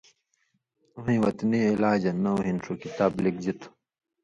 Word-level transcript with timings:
ہُویں 0.95 1.19
”وطنی 1.23 1.59
علاجہ“ 1.73 2.11
نؤں 2.23 2.39
ہِن 2.45 2.57
ݜُو 2.63 2.73
کتاب 2.83 3.11
لِکژی 3.23 3.53
تُھو۔ 3.59 3.67